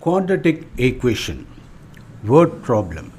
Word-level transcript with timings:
quadratic 0.00 0.66
equation 0.78 1.46
word 2.24 2.62
problem. 2.62 3.12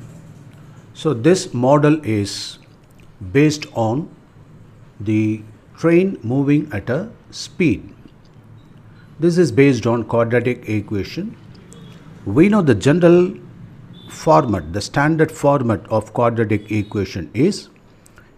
So 0.95 1.13
this 1.13 1.53
model 1.53 2.03
is 2.03 2.57
based 3.31 3.67
on 3.73 4.09
the 4.99 5.43
train 5.77 6.17
moving 6.23 6.67
at 6.73 6.89
a 6.89 7.11
speed. 7.29 7.93
This 9.19 9.37
is 9.37 9.51
based 9.51 9.85
on 9.85 10.05
quadratic 10.05 10.67
equation. 10.67 11.37
We 12.25 12.49
know 12.49 12.63
the 12.63 12.73
general 12.73 13.35
format 14.09 14.73
the 14.73 14.81
standard 14.81 15.31
format 15.31 15.87
of 15.89 16.13
quadratic 16.13 16.71
equation 16.71 17.29
is 17.33 17.69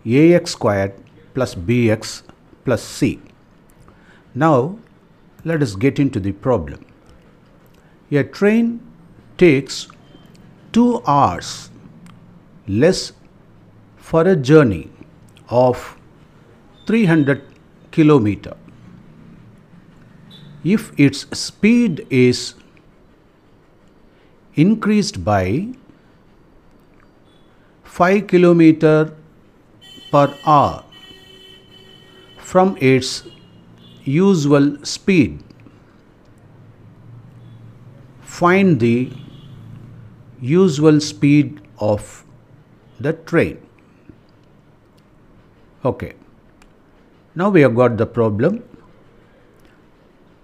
ax 0.05 0.52
squared 0.52 0.94
plus 1.33 1.55
bx 1.55 2.24
plus 2.66 2.83
c. 2.83 3.19
Now 4.36 4.78
let 5.46 5.64
us 5.64 5.75
get 5.75 5.97
into 5.97 6.19
the 6.19 6.33
problem 6.33 6.86
a 8.16 8.24
train 8.24 8.80
takes 9.38 9.88
2 10.74 11.02
hours 11.06 11.70
less 12.68 13.14
for 13.98 14.22
a 14.28 14.36
journey 14.36 14.89
of 15.50 15.98
300 16.88 17.42
kilometer. 17.92 18.56
If 20.64 20.92
its 20.98 21.26
speed 21.38 22.06
is 22.10 22.56
increased 24.56 25.24
by 25.24 25.70
5 27.84 28.28
kilometer 28.28 29.14
per 30.11 30.28
hour 30.46 30.84
from 32.38 32.78
its 32.80 33.23
usual 34.03 34.77
speed 34.83 35.39
find 38.39 38.80
the 38.80 39.12
usual 40.42 41.00
speed 41.00 41.62
of 41.88 42.26
the 43.00 43.14
train. 43.31 43.59
Okay, 45.86 46.14
now 47.36 47.50
we 47.50 47.61
have 47.61 47.76
got 47.76 47.98
the 47.98 48.06
problem. 48.06 48.64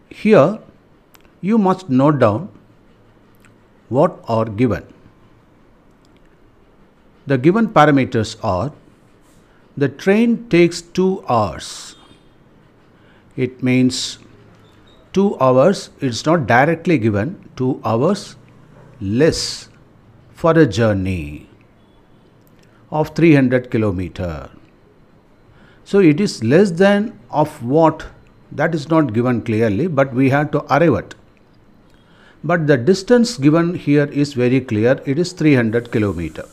Here 0.10 0.60
you 1.42 1.58
must 1.58 1.90
note 1.90 2.20
down 2.20 2.50
what 3.88 4.20
are 4.28 4.46
given. 4.46 4.86
The 7.26 7.38
given 7.38 7.70
parameters 7.70 8.38
are 8.44 8.72
the 9.78 9.90
train 9.90 10.48
takes 10.50 10.82
2 10.82 11.24
hours. 11.28 11.96
It 13.36 13.64
means 13.64 14.20
2 15.14 15.38
hours, 15.40 15.90
it's 16.00 16.26
not 16.26 16.48
directly 16.48 16.98
given, 16.98 17.50
2 17.56 17.82
hours 17.84 18.36
less 19.02 19.70
for 20.34 20.58
a 20.58 20.66
journey 20.66 21.50
of 22.92 23.16
300 23.16 23.70
kilometer. 23.72 24.50
So 25.84 26.00
it 26.00 26.20
is 26.20 26.44
less 26.44 26.72
than 26.72 27.20
of 27.30 27.64
what 27.64 28.06
that 28.52 28.74
is 28.74 28.90
not 28.90 29.14
given 29.14 29.42
clearly 29.42 29.88
but 29.88 30.14
we 30.14 30.30
have 30.30 30.52
to 30.52 30.64
arrive 30.74 30.94
at. 30.96 31.16
But 32.44 32.68
the 32.68 32.78
distance 32.78 33.38
given 33.38 33.76
here 33.76 34.06
is 34.06 34.34
very 34.34 34.62
clear 34.62 35.02
it 35.06 35.20
is 35.20 35.34
300 35.34 35.92
kilometer. 35.92 36.46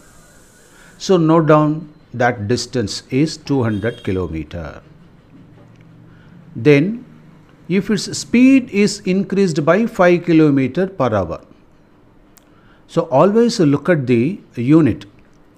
So 0.98 1.16
note 1.16 1.46
down 1.46 1.92
that 2.12 2.48
distance 2.48 3.02
is 3.10 3.36
200 3.36 4.02
kilometer. 4.02 4.82
Then 6.54 7.05
if 7.68 7.90
its 7.90 8.16
speed 8.16 8.70
is 8.70 9.00
increased 9.00 9.64
by 9.64 9.86
5 9.86 10.24
kilometer 10.24 10.86
per 10.86 11.14
hour. 11.14 11.40
So 12.86 13.02
always 13.10 13.58
look 13.58 13.88
at 13.88 14.06
the 14.06 14.38
unit. 14.54 15.06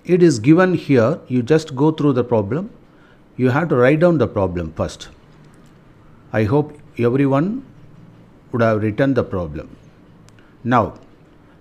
It 0.05 0.23
is 0.23 0.39
given 0.39 0.75
here. 0.75 1.19
You 1.29 1.43
just 1.43 1.77
go 1.77 1.91
through 1.91 2.15
the 2.15 2.25
problem. 2.25 2.71
You 3.37 3.51
have 3.51 3.69
to 3.69 3.77
write 3.77 4.01
down 4.01 4.19
the 4.19 4.27
problem 4.27 4.73
first. 4.73 5.09
I 6.33 6.45
hope 6.45 6.73
everyone 6.99 7.65
would 8.53 8.63
have 8.63 8.83
written 8.83 9.15
the 9.15 9.25
problem. 9.25 9.77
Now, 10.65 10.95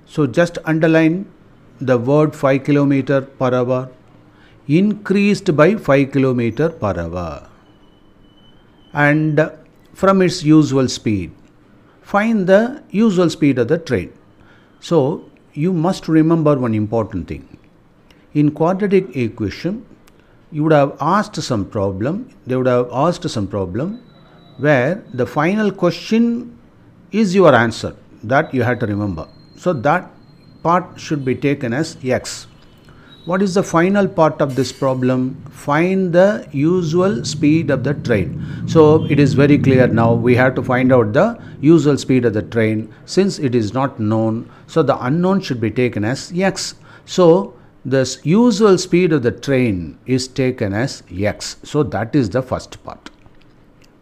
so 0.05 0.25
just 0.25 0.57
underline 0.63 1.29
the 1.79 1.97
word 1.97 2.35
5 2.35 2.63
kilometer 2.63 3.21
per 3.21 3.53
hour 3.53 3.89
increased 4.67 5.55
by 5.55 5.75
5 5.75 6.11
kilometer 6.11 6.69
per 6.69 6.99
hour 6.99 7.49
and 8.93 9.39
from 9.99 10.21
its 10.21 10.43
usual 10.43 10.87
speed. 10.87 11.31
Find 12.13 12.45
the 12.45 12.83
usual 12.91 13.29
speed 13.35 13.57
of 13.57 13.67
the 13.67 13.79
train. 13.79 14.13
So 14.79 14.97
you 15.53 15.73
must 15.73 16.07
remember 16.07 16.55
one 16.65 16.75
important 16.75 17.27
thing. 17.27 17.45
In 18.33 18.51
quadratic 18.51 19.15
equation, 19.15 19.85
you 20.51 20.63
would 20.63 20.71
have 20.71 20.95
asked 21.01 21.41
some 21.41 21.65
problem, 21.65 22.29
they 22.45 22.55
would 22.55 22.67
have 22.67 22.89
asked 22.91 23.27
some 23.27 23.47
problem 23.47 23.99
where 24.57 25.03
the 25.13 25.25
final 25.25 25.71
question 25.71 26.59
is 27.11 27.33
your 27.33 27.55
answer 27.55 27.95
that 28.23 28.53
you 28.53 28.61
have 28.61 28.77
to 28.79 28.85
remember. 28.85 29.27
So 29.55 29.73
that 29.73 30.11
part 30.61 30.99
should 30.99 31.25
be 31.25 31.33
taken 31.33 31.73
as 31.73 31.97
x. 32.03 32.45
What 33.27 33.41
is 33.41 33.55
the 33.55 33.61
final 33.61 34.07
part 34.07 34.41
of 34.41 34.55
this 34.55 34.71
problem? 34.71 35.35
Find 35.51 36.13
the 36.13 36.47
usual 36.53 37.25
speed 37.25 37.69
of 37.69 37.83
the 37.83 37.93
train. 37.93 38.41
So 38.67 39.03
it 39.03 39.19
is 39.19 39.33
very 39.33 39.57
clear 39.57 39.85
now 39.85 40.13
we 40.13 40.33
have 40.35 40.55
to 40.55 40.63
find 40.63 40.93
out 40.93 41.11
the 41.11 41.37
usual 41.59 41.97
speed 41.97 42.23
of 42.23 42.33
the 42.33 42.41
train 42.41 42.93
since 43.05 43.37
it 43.37 43.53
is 43.53 43.73
not 43.73 43.99
known. 43.99 44.49
So 44.67 44.81
the 44.81 44.97
unknown 45.05 45.41
should 45.41 45.59
be 45.59 45.69
taken 45.69 46.05
as 46.05 46.31
x. 46.33 46.75
So 47.03 47.53
this 47.83 48.21
usual 48.23 48.77
speed 48.77 49.11
of 49.11 49.23
the 49.23 49.33
train 49.33 49.99
is 50.05 50.29
taken 50.29 50.71
as 50.71 51.03
x. 51.11 51.57
So 51.63 51.83
that 51.83 52.15
is 52.15 52.29
the 52.29 52.41
first 52.41 52.81
part. 52.85 53.09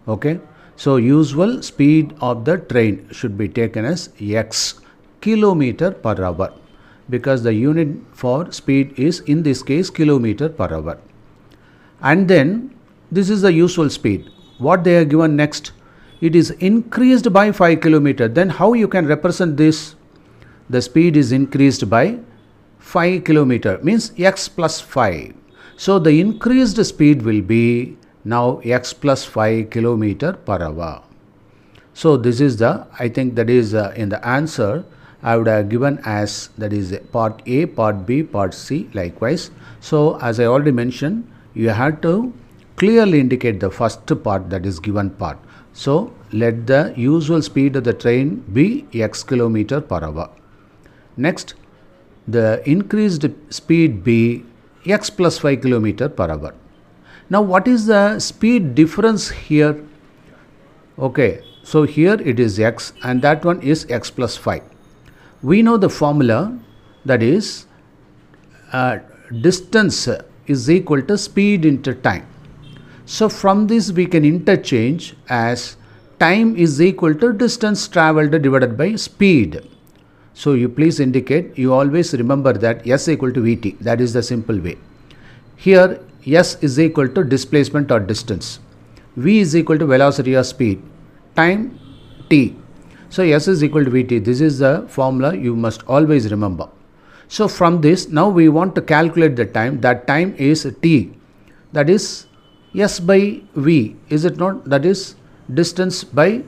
Okay. 0.07 0.39
So 0.75 0.97
usual 0.97 1.63
speed 1.63 2.13
of 2.21 2.45
the 2.45 2.59
train 2.59 3.09
should 3.11 3.39
be 3.39 3.49
taken 3.49 3.85
as 3.85 4.09
x 4.21 4.75
kilometer 5.19 5.89
per 5.89 6.23
hour 6.23 6.53
because 7.09 7.43
the 7.43 7.53
unit 7.53 7.89
for 8.13 8.51
speed 8.51 8.93
is 8.97 9.19
in 9.21 9.43
this 9.43 9.61
case 9.61 9.89
kilometer 9.89 10.49
per 10.49 10.73
hour. 10.73 10.97
And 12.01 12.27
then 12.27 12.75
this 13.11 13.29
is 13.29 13.41
the 13.41 13.53
usual 13.53 13.89
speed. 13.89 14.29
What 14.57 14.83
they 14.83 14.97
are 14.97 15.05
given 15.05 15.35
next? 15.35 15.71
It 16.21 16.35
is 16.35 16.51
increased 16.51 17.31
by 17.31 17.51
5 17.51 17.81
kilometer. 17.81 18.27
Then 18.27 18.49
how 18.49 18.73
you 18.73 18.87
can 18.87 19.05
represent 19.05 19.57
this? 19.57 19.95
The 20.69 20.81
speed 20.81 21.17
is 21.17 21.31
increased 21.31 21.89
by 21.89 22.19
5 22.79 23.23
kilometer 23.23 23.79
means 23.83 24.11
x 24.17 24.47
plus 24.47 24.79
5. 24.79 25.33
So 25.77 25.99
the 25.99 26.19
increased 26.19 26.83
speed 26.85 27.21
will 27.21 27.41
be 27.41 27.97
now 28.23 28.59
x 28.63 28.93
plus 28.93 29.25
5 29.25 29.69
kilometer 29.69 30.33
per 30.33 30.61
hour. 30.61 31.03
So 31.93 32.17
this 32.17 32.41
is 32.41 32.57
the 32.57 32.87
I 32.99 33.09
think 33.09 33.35
that 33.35 33.49
is 33.49 33.73
uh, 33.73 33.93
in 33.95 34.09
the 34.09 34.25
answer 34.25 34.85
I 35.25 35.35
would 35.37 35.47
have 35.47 35.69
given 35.69 35.99
as 36.05 36.49
that 36.59 36.71
is 36.71 36.95
part 37.11 37.41
A, 37.47 37.65
part 37.65 38.05
B, 38.05 38.21
part 38.21 38.53
C 38.53 38.87
likewise. 38.93 39.49
So 39.79 40.19
as 40.19 40.39
I 40.39 40.45
already 40.45 40.71
mentioned, 40.71 41.27
you 41.55 41.69
have 41.69 42.01
to 42.01 42.31
clearly 42.75 43.19
indicate 43.19 43.59
the 43.59 43.71
first 43.71 44.11
part 44.23 44.51
that 44.51 44.67
is 44.67 44.79
given 44.79 45.09
part. 45.09 45.39
So 45.73 46.13
let 46.31 46.67
the 46.67 46.93
usual 46.95 47.41
speed 47.41 47.75
of 47.75 47.85
the 47.85 47.93
train 47.93 48.35
be 48.53 48.85
x 48.93 49.23
kilometer 49.23 49.81
per 49.81 50.03
hour. 50.03 50.29
Next, 51.17 51.55
the 52.27 52.61
increased 52.69 53.25
speed 53.49 54.03
be 54.03 54.45
x 54.85 55.09
plus 55.09 55.39
5 55.39 55.61
kilometer 55.61 56.07
per 56.07 56.29
hour. 56.29 56.53
Now 57.31 57.41
what 57.41 57.67
is 57.67 57.87
the 57.87 58.19
speed 58.19 58.75
difference 58.75 59.29
here? 59.29 59.83
Okay, 60.99 61.41
so 61.63 61.83
here 61.83 62.21
it 62.21 62.39
is 62.39 62.59
x 62.59 62.93
and 63.03 63.23
that 63.23 63.43
one 63.43 63.61
is 63.63 63.87
x 63.89 64.11
plus 64.11 64.37
5 64.37 64.74
we 65.41 65.61
know 65.61 65.77
the 65.77 65.89
formula 65.89 66.57
that 67.05 67.21
is 67.21 67.67
uh, 68.71 68.99
distance 69.41 70.07
is 70.47 70.69
equal 70.69 71.01
to 71.01 71.17
speed 71.17 71.65
into 71.65 71.93
time. 71.93 72.25
So 73.05 73.29
from 73.29 73.67
this 73.67 73.91
we 73.91 74.05
can 74.05 74.25
interchange 74.25 75.15
as 75.29 75.77
time 76.19 76.55
is 76.55 76.81
equal 76.81 77.13
to 77.15 77.33
distance 77.33 77.87
traveled 77.87 78.31
divided 78.31 78.77
by 78.77 78.95
speed. 78.95 79.67
So 80.33 80.53
you 80.53 80.67
please 80.67 80.99
indicate, 80.99 81.57
you 81.57 81.73
always 81.73 82.13
remember 82.13 82.51
that 82.53 82.85
S 82.87 83.07
equal 83.07 83.31
to 83.31 83.41
Vt, 83.41 83.79
that 83.79 84.01
is 84.01 84.13
the 84.13 84.23
simple 84.23 84.59
way. 84.59 84.77
Here 85.55 86.01
S 86.25 86.57
is 86.61 86.79
equal 86.79 87.07
to 87.09 87.23
displacement 87.23 87.91
or 87.91 87.99
distance. 87.99 88.59
V 89.15 89.39
is 89.39 89.55
equal 89.55 89.77
to 89.79 89.85
velocity 89.85 90.35
or 90.35 90.43
speed. 90.43 90.81
Time 91.35 91.79
T 92.29 92.57
so 93.15 93.23
S 93.23 93.47
is 93.47 93.63
equal 93.63 93.85
to 93.85 93.91
Vt. 93.91 94.25
This 94.25 94.41
is 94.41 94.57
the 94.59 94.85
formula 94.89 95.33
you 95.37 95.55
must 95.55 95.83
always 95.83 96.29
remember. 96.29 96.67
So 97.29 97.47
from 97.47 97.79
this 97.79 98.09
now 98.09 98.27
we 98.27 98.49
want 98.49 98.75
to 98.75 98.81
calculate 98.81 99.37
the 99.37 99.45
time. 99.45 99.79
That 99.79 100.05
time 100.05 100.35
is 100.37 100.63
T. 100.81 101.13
That 101.71 101.89
is 101.89 102.27
S 102.77 102.99
by 102.99 103.41
V. 103.55 103.95
Is 104.09 104.25
it 104.25 104.35
not? 104.35 104.65
That 104.69 104.85
is 104.85 105.15
distance 105.53 106.03
by 106.03 106.43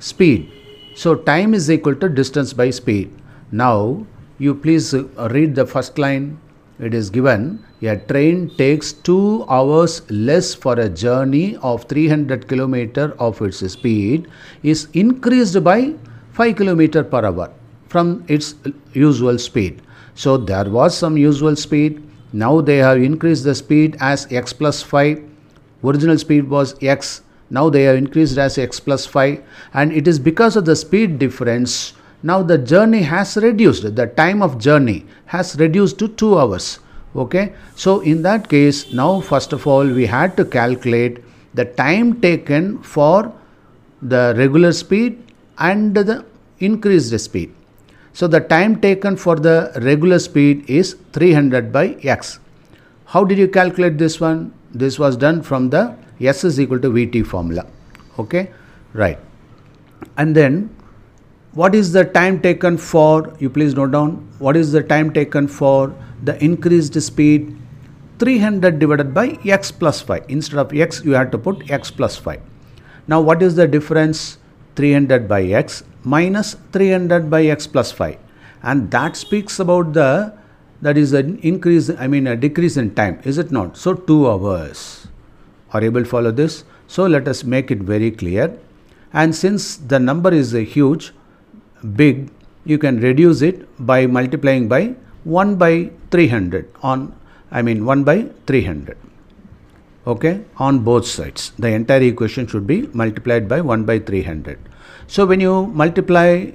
speed. 0.00 0.50
So 0.96 1.14
time 1.14 1.54
is 1.54 1.70
equal 1.70 1.94
to 1.94 2.08
distance 2.08 2.52
by 2.52 2.70
speed. 2.70 3.12
Now 3.52 4.04
you 4.38 4.56
please 4.56 4.92
read 5.36 5.54
the 5.54 5.64
first 5.64 5.96
line. 5.96 6.40
It 6.80 6.92
is 6.92 7.08
given 7.08 7.64
a 7.82 7.96
train 7.96 8.50
takes 8.56 8.92
2 8.92 9.44
hours 9.48 10.02
less 10.10 10.54
for 10.54 10.74
a 10.74 10.88
journey 10.88 11.56
of 11.62 11.84
300 11.84 12.48
km 12.48 13.12
of 13.18 13.40
its 13.42 13.58
speed 13.72 14.26
is 14.64 14.88
increased 14.92 15.62
by 15.62 15.94
5 16.32 16.54
km 16.56 17.08
per 17.08 17.24
hour 17.26 17.52
from 17.88 18.24
its 18.26 18.56
usual 18.92 19.38
speed. 19.38 19.82
So 20.16 20.36
there 20.36 20.68
was 20.68 20.98
some 20.98 21.16
usual 21.16 21.54
speed. 21.54 22.02
Now 22.32 22.60
they 22.60 22.78
have 22.78 23.00
increased 23.00 23.44
the 23.44 23.54
speed 23.54 23.96
as 24.00 24.26
x 24.32 24.52
plus 24.52 24.82
5. 24.82 25.22
Original 25.84 26.18
speed 26.18 26.48
was 26.48 26.74
x. 26.82 27.22
Now 27.50 27.70
they 27.70 27.84
have 27.84 27.94
increased 27.94 28.36
as 28.36 28.58
x 28.58 28.80
plus 28.80 29.06
5 29.06 29.40
and 29.74 29.92
it 29.92 30.08
is 30.08 30.18
because 30.18 30.56
of 30.56 30.64
the 30.64 30.74
speed 30.74 31.20
difference 31.20 31.92
now 32.30 32.42
the 32.42 32.56
journey 32.56 33.02
has 33.02 33.36
reduced. 33.36 33.94
The 33.94 34.06
time 34.06 34.42
of 34.42 34.58
journey 34.58 35.04
has 35.26 35.56
reduced 35.56 35.98
to 35.98 36.08
2 36.08 36.38
hours. 36.38 36.78
Okay? 37.14 37.52
So 37.76 38.00
in 38.00 38.22
that 38.22 38.48
case 38.48 38.92
now 38.92 39.20
first 39.20 39.52
of 39.52 39.66
all 39.66 39.86
we 39.86 40.06
had 40.06 40.36
to 40.38 40.44
calculate 40.44 41.22
the 41.52 41.66
time 41.66 42.20
taken 42.20 42.78
for 42.82 43.32
the 44.00 44.34
regular 44.38 44.72
speed 44.72 45.22
and 45.58 45.94
the 45.94 46.24
increased 46.60 47.18
speed. 47.20 47.54
So 48.14 48.26
the 48.26 48.40
time 48.40 48.80
taken 48.80 49.16
for 49.16 49.36
the 49.36 49.72
regular 49.82 50.18
speed 50.18 50.64
is 50.68 50.96
300 51.12 51.72
by 51.72 51.96
x. 52.02 52.38
How 53.04 53.24
did 53.24 53.38
you 53.38 53.48
calculate 53.48 53.98
this 53.98 54.18
one? 54.20 54.54
This 54.72 54.98
was 54.98 55.16
done 55.16 55.42
from 55.42 55.68
the 55.70 55.94
s 56.20 56.42
is 56.44 56.58
equal 56.58 56.80
to 56.80 56.90
vt 56.90 57.26
formula. 57.26 57.66
Okay? 58.18 58.50
Right. 58.94 59.18
And 60.16 60.34
then 60.34 60.74
what 61.54 61.74
is 61.74 61.92
the 61.92 62.04
time 62.04 62.40
taken 62.40 62.76
for 62.76 63.32
you 63.38 63.48
please 63.48 63.74
note 63.74 63.92
down 63.92 64.16
what 64.38 64.56
is 64.56 64.72
the 64.72 64.82
time 64.82 65.12
taken 65.12 65.46
for 65.46 65.94
the 66.22 66.42
increased 66.44 67.00
speed 67.00 67.56
300 68.18 68.78
divided 68.78 69.12
by 69.12 69.38
x 69.44 69.72
plus 69.72 70.00
5. 70.00 70.24
Instead 70.28 70.58
of 70.58 70.72
x, 70.72 71.04
you 71.04 71.12
have 71.12 71.30
to 71.32 71.38
put 71.38 71.70
x 71.70 71.90
plus 71.90 72.16
5. 72.16 72.40
Now, 73.08 73.20
what 73.20 73.42
is 73.42 73.56
the 73.56 73.66
difference? 73.66 74.38
300 74.76 75.28
by 75.28 75.42
x 75.42 75.82
minus 76.04 76.54
300 76.72 77.28
by 77.28 77.44
x 77.46 77.66
plus 77.66 77.92
5. 77.92 78.16
And 78.62 78.90
that 78.90 79.16
speaks 79.16 79.58
about 79.58 79.92
the, 79.92 80.32
that 80.80 80.96
is 80.96 81.12
an 81.12 81.38
increase, 81.38 81.90
I 81.90 82.06
mean 82.06 82.26
a 82.26 82.36
decrease 82.36 82.76
in 82.76 82.94
time, 82.94 83.20
is 83.24 83.38
it 83.38 83.50
not? 83.50 83.76
So, 83.76 83.94
2 83.94 84.30
hours. 84.30 85.08
Are 85.72 85.80
you 85.80 85.86
able 85.86 86.04
to 86.04 86.08
follow 86.08 86.30
this? 86.30 86.64
So, 86.86 87.06
let 87.06 87.26
us 87.26 87.44
make 87.44 87.70
it 87.70 87.78
very 87.78 88.10
clear. 88.10 88.56
And 89.12 89.34
since 89.34 89.76
the 89.76 89.98
number 89.98 90.32
is 90.32 90.54
a 90.54 90.62
huge, 90.62 91.12
big, 91.84 92.30
you 92.64 92.78
can 92.78 93.00
reduce 93.00 93.42
it 93.42 93.66
by 93.86 94.06
multiplying 94.06 94.68
by 94.68 94.94
1 95.24 95.56
by 95.56 95.90
300 96.10 96.70
on 96.82 97.14
I 97.50 97.62
mean 97.62 97.84
1 97.84 98.04
by 98.04 98.26
300 98.46 98.96
okay? 100.06 100.44
On 100.58 100.80
both 100.80 101.06
sides. 101.06 101.52
The 101.58 101.68
entire 101.68 102.02
equation 102.02 102.46
should 102.46 102.66
be 102.66 102.88
multiplied 102.92 103.48
by 103.48 103.60
1 103.60 103.84
by 103.84 103.98
300 103.98 104.58
so 105.06 105.26
when 105.26 105.40
you 105.40 105.66
multiply 105.66 106.46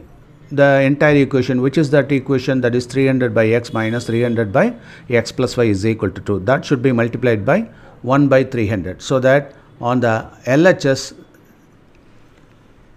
the 0.51 0.81
entire 0.81 1.15
equation 1.15 1.61
which 1.61 1.77
is 1.77 1.91
that 1.91 2.11
equation? 2.11 2.61
That 2.61 2.73
is 2.73 2.85
300 2.87 3.33
by 3.33 3.47
x 3.49 3.71
minus 3.71 4.07
300 4.07 4.51
by 4.51 4.73
x 5.09 5.31
plus 5.31 5.55
y 5.57 5.65
is 5.65 5.85
equal 5.85 6.09
to 6.11 6.21
2 6.21 6.39
that 6.39 6.65
should 6.65 6.81
be 6.81 6.91
multiplied 6.91 7.45
by 7.45 7.69
1 8.01 8.27
by 8.27 8.43
300 8.43 9.01
so 9.01 9.19
that 9.19 9.53
on 9.79 9.99
the 9.99 10.27
LHS 10.45 11.13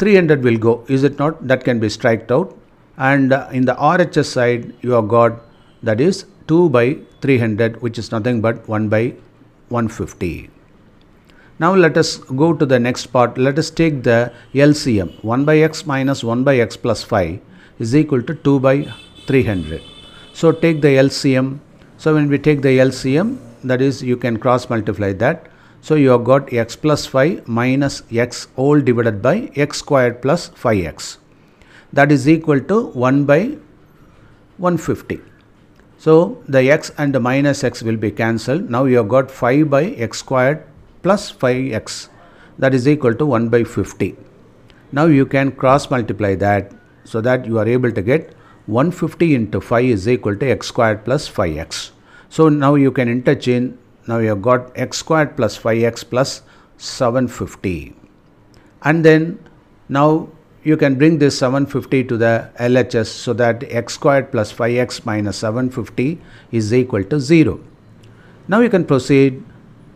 300 0.03 0.43
will 0.47 0.59
go 0.67 0.73
is 0.89 1.05
it 1.09 1.19
not 1.23 1.47
that 1.51 1.65
can 1.67 1.79
be 1.85 1.89
striked 1.97 2.31
out 2.37 2.57
and 3.11 3.33
uh, 3.33 3.49
in 3.53 3.65
the 3.65 3.75
RHS 3.75 4.29
side 4.37 4.75
you 4.81 4.93
have 4.99 5.09
got 5.09 5.41
that 5.83 6.01
is 6.01 6.25
2 6.49 6.69
by 6.77 6.87
300 7.21 7.81
which 7.83 7.99
is 7.99 8.11
nothing 8.11 8.41
but 8.41 8.69
1 8.69 8.89
by 8.89 9.03
150. 9.69 10.51
Now 11.59 11.75
let 11.75 11.97
us 11.97 12.17
go 12.17 12.53
to 12.53 12.67
the 12.67 12.79
next 12.79 13.07
part. 13.07 13.39
Let 13.39 13.59
us 13.59 13.71
take 13.71 14.03
the 14.03 14.33
LCM 14.55 15.23
1 15.23 15.45
by 15.45 15.59
x 15.59 15.87
minus 15.87 16.25
1 16.25 16.43
by 16.43 16.57
x 16.59 16.77
plus 16.77 17.05
5 17.05 17.41
is 17.79 17.95
equal 17.95 18.23
to 18.23 18.35
2 18.35 18.59
by 18.61 18.75
300. 19.27 19.83
So 20.33 20.51
take 20.51 20.81
the 20.81 20.97
LCM. 21.07 21.61
So 21.99 22.15
when 22.15 22.29
we 22.29 22.39
take 22.39 22.63
the 22.63 22.79
LCM 22.91 23.39
that 23.63 23.81
is 23.81 24.03
you 24.03 24.17
can 24.17 24.39
cross 24.39 24.69
multiply 24.69 25.13
that. 25.25 25.47
So 25.87 25.97
you 25.97 26.11
have 26.11 26.23
got 26.23 26.53
x 26.53 26.77
plus 26.77 27.07
5 27.07 27.49
minus 27.49 28.05
x 28.11 28.47
all 28.55 28.81
divided 28.81 29.21
by 29.21 29.51
x 29.57 29.79
squared 29.79 30.23
plus 30.23 30.49
5x. 30.51 31.17
That 31.93 32.13
is 32.13 32.29
equal 32.29 32.61
to 32.61 32.87
1 33.07 33.25
by 33.25 33.57
150. 34.59 35.21
So 35.99 36.41
the 36.49 36.71
x 36.71 36.93
and 36.99 37.13
the 37.13 37.19
minus 37.19 37.65
x 37.65 37.83
will 37.83 37.97
be 37.97 38.13
cancelled. 38.13 38.71
Now 38.71 38.85
you 38.85 38.99
have 38.99 39.09
got 39.09 39.29
5 39.29 39.69
by 39.71 39.85
x 40.11 40.19
squared 40.19 40.65
plus 41.03 41.33
5x 41.33 42.09
that 42.59 42.75
is 42.75 42.87
equal 42.87 43.15
to 43.15 43.27
1 43.27 43.49
by 43.49 43.65
50. 43.65 44.17
Now 44.93 45.07
you 45.07 45.27
can 45.27 45.51
cross 45.51 45.91
multiply 45.91 46.37
that 46.37 46.73
so 47.03 47.21
that 47.23 47.45
you 47.45 47.59
are 47.59 47.67
able 47.67 47.91
to 47.91 48.03
get 48.03 48.35
150 48.67 49.35
into 49.35 49.61
5 49.61 49.85
is 49.85 50.09
equal 50.09 50.37
to 50.37 50.49
x 50.49 50.69
squared 50.69 51.05
plus 51.05 51.29
5x. 51.29 51.91
So 52.29 52.49
now 52.49 52.77
you 52.77 52.93
can 52.93 53.09
interchange 53.09 53.77
now 54.07 54.19
you 54.19 54.29
have 54.29 54.43
got 54.43 54.71
x 54.77 54.99
squared 54.99 55.37
plus 55.37 55.59
5x 55.59 56.09
plus 56.09 56.43
750 56.77 57.95
and 58.83 59.05
then 59.05 59.39
now 59.89 60.29
you 60.65 60.77
can 60.77 60.95
bring 60.95 61.19
this 61.19 61.39
750 61.39 62.05
to 62.05 62.17
the 62.17 62.51
LHS 62.59 63.07
so 63.07 63.33
that 63.33 63.65
x 63.69 63.95
squared 63.95 64.31
plus 64.31 64.53
5x 64.53 65.05
minus 65.05 65.39
750 65.39 66.21
is 66.53 66.73
equal 66.73 67.03
to 67.05 67.19
0. 67.19 67.61
Now 68.49 68.61
you 68.61 68.71
can 68.71 68.85
proceed 68.85 69.43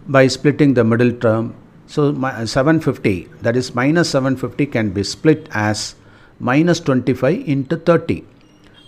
by 0.09 0.27
splitting 0.27 0.75
the 0.75 0.85
middle 0.85 1.13
term. 1.13 1.55
So 1.87 2.13
750 2.13 3.29
that 3.43 3.57
is 3.57 3.75
minus 3.75 4.11
750 4.11 4.67
can 4.67 4.91
be 4.91 5.05
split 5.05 5.49
as 5.53 5.95
minus 6.41 6.81
25 6.81 7.49
into 7.49 7.77
30. 7.77 8.25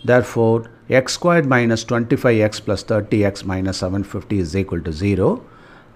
Therefore 0.05 0.71
x 0.91 1.15
squared 1.15 1.47
minus 1.47 1.85
25x 1.85 2.65
plus 2.65 2.83
30x 2.85 3.45
minus 3.45 3.79
750 3.79 4.39
is 4.39 4.57
equal 4.57 4.81
to 4.81 4.93
0 4.93 5.45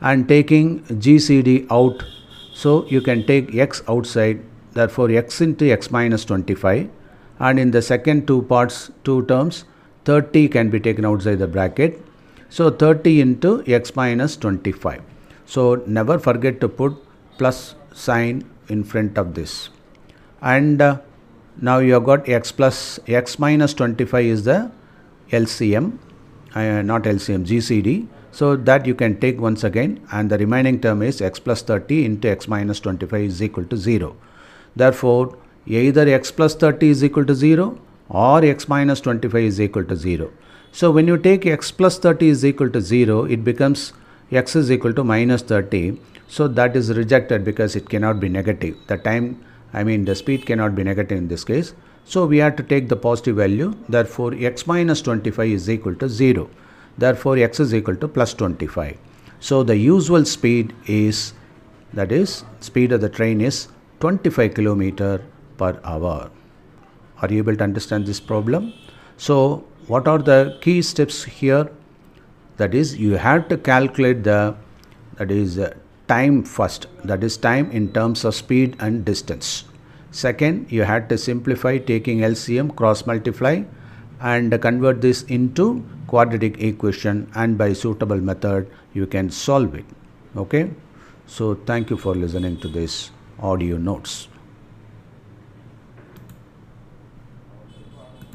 and 0.01 0.29
taking 0.29 0.81
GCD 0.85 1.67
out. 1.71 2.05
So 2.53 2.85
you 2.87 3.01
can 3.01 3.27
take 3.27 3.55
x 3.55 3.83
outside 3.89 4.43
therefore 4.73 5.11
x 5.11 5.41
into 5.41 5.71
x 5.73 5.91
minus 5.91 6.25
25 6.27 6.91
and 7.39 7.59
in 7.59 7.71
the 7.71 7.81
second 7.81 8.27
two 8.27 8.43
parts 8.43 8.91
two 9.05 9.25
terms 9.27 9.65
30 10.05 10.49
can 10.49 10.69
be 10.69 10.79
taken 10.79 11.07
outside 11.07 11.37
the 11.37 11.47
bracket. 11.47 12.05
So 12.51 12.71
30 12.71 13.23
into 13.23 13.65
x 13.67 13.97
minus 13.97 14.37
25 14.37 15.03
so 15.47 15.83
never 15.87 16.19
forget 16.19 16.61
to 16.61 16.69
put 16.69 16.95
plus 17.39 17.75
sign 17.95 18.45
in 18.69 18.85
front 18.85 19.17
of 19.17 19.35
this. 19.35 19.71
And 20.43 20.83
uh, 20.83 21.01
now 21.61 21.79
you 21.79 21.95
have 21.95 22.05
got 22.05 22.29
x 22.29 22.53
plus 22.53 23.01
x 23.07 23.39
minus 23.39 23.73
25 23.75 24.25
is 24.25 24.45
the 24.45 24.71
LCM 25.33 25.99
uh, 26.55 26.83
not 26.83 27.03
LCM 27.03 27.47
GCD 27.47 28.07
so 28.31 28.57
that 28.57 28.87
you 28.87 28.95
can 28.95 29.19
take 29.21 29.41
once 29.41 29.65
again 29.65 30.01
and 30.13 30.31
the 30.31 30.39
remaining 30.39 30.81
term 30.81 31.03
is 31.03 31.21
x 31.21 31.39
plus 31.39 31.63
30 31.63 32.05
into 32.05 32.31
x 32.31 32.49
minus 32.49 32.81
25 32.81 33.21
is 33.21 33.43
equal 33.43 33.65
to 33.65 33.77
0 33.77 34.17
Therefore, 34.75 35.37
either 35.67 36.09
x 36.09 36.31
plus 36.31 36.55
30 36.55 36.89
is 36.89 37.05
equal 37.05 37.25
to 37.27 37.35
0 37.35 37.79
or 38.09 38.45
x 38.45 38.69
minus 38.69 39.01
25 39.01 39.43
is 39.43 39.61
equal 39.61 39.85
to 39.85 39.97
0. 39.97 40.31
So, 40.73 40.91
when 40.91 41.07
you 41.07 41.19
take 41.19 41.45
x 41.47 41.71
plus 41.71 41.99
30 41.99 42.29
is 42.29 42.45
equal 42.45 42.71
to 42.71 42.81
0, 42.81 43.25
it 43.25 43.45
becomes 43.45 43.93
x 44.31 44.57
is 44.57 44.71
equal 44.71 44.95
to 44.95 45.05
minus 45.05 45.43
30. 45.43 45.99
So, 46.29 46.49
that 46.49 46.75
is 46.75 46.97
rejected 46.97 47.45
because 47.45 47.77
it 47.77 47.89
cannot 47.89 48.21
be 48.21 48.29
negative. 48.29 48.77
The 48.87 48.97
time, 48.97 49.45
I 49.75 49.85
mean 49.85 50.05
the 50.07 50.15
speed 50.15 50.47
cannot 50.47 50.75
be 50.75 50.85
negative 50.85 51.19
in 51.19 51.29
this 51.29 51.45
case. 51.45 51.75
So, 52.05 52.27
we 52.27 52.39
have 52.39 52.57
to 52.57 52.63
take 52.63 52.89
the 52.89 52.97
positive 52.97 53.37
value. 53.37 53.75
Therefore, 53.89 54.35
x 54.35 54.67
minus 54.67 55.03
25 55.03 55.49
is 55.49 55.71
equal 55.71 55.95
to 55.97 56.09
0. 56.09 56.51
Therefore, 56.99 57.39
x 57.39 57.61
is 57.61 57.75
equal 57.75 57.97
to 57.97 58.09
plus 58.09 58.35
25. 58.35 58.99
So, 59.41 59.63
the 59.63 59.77
usual 59.77 60.25
speed 60.25 60.75
is 60.87 61.33
that 61.95 62.13
is 62.13 62.45
speed 62.61 62.93
of 62.93 63.01
the 63.01 63.09
train 63.09 63.41
is 63.41 63.69
25 64.01 64.55
kilometer 64.55 65.25
per 65.59 65.79
hour. 65.85 66.31
Are 67.21 67.29
you 67.29 67.39
able 67.39 67.57
to 67.57 67.65
understand 67.65 68.07
this 68.07 68.21
problem? 68.21 68.73
So, 69.17 69.65
what 69.87 70.09
are 70.09 70.19
the 70.19 70.59
key 70.61 70.83
steps 70.83 71.25
here? 71.25 71.71
That 72.57 72.75
is, 72.75 72.97
you 72.97 73.13
have 73.13 73.49
to 73.49 73.57
calculate 73.57 74.25
the 74.25 74.57
that 75.17 75.31
is 75.31 75.59
uh, 75.59 75.75
time 76.09 76.43
first. 76.43 76.87
That 77.05 77.23
is 77.23 77.37
time 77.37 77.71
in 77.71 77.93
terms 77.93 78.25
of 78.25 78.35
speed 78.35 78.77
and 78.81 79.05
distance. 79.05 79.65
Second, 80.13 80.71
you 80.71 80.83
had 80.83 81.09
to 81.09 81.17
simplify 81.19 81.79
taking 81.79 82.19
LCM 82.19 82.77
cross 82.77 83.07
multiply 83.07 83.63
and 84.21 84.61
convert 84.61 85.01
this 85.01 85.23
into 85.23 85.85
quadratic 86.07 86.61
equation 86.63 87.31
and 87.35 87.57
by 87.57 87.73
suitable 87.73 88.19
method 88.19 88.71
you 88.93 89.07
can 89.07 89.31
solve 89.31 89.75
it. 89.75 89.87
Okay. 90.37 90.71
So, 91.27 91.55
thank 91.55 91.89
you 91.89 91.97
for 91.97 92.15
listening 92.15 92.59
to 92.59 92.69
this 92.69 93.11
audio 93.41 93.79
notes. 93.79 94.29